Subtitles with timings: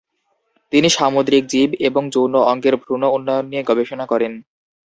[0.73, 4.31] তিনি সামুদ্রিক জীব এবং যৌন অঙ্গের ভ্রূণ উন্নয়ন নিয়ে গবেষণা করেন।